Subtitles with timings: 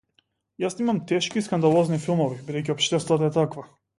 [0.63, 3.67] Јас снимам тешки и скандалозни филмови бидејќи општеството е такво.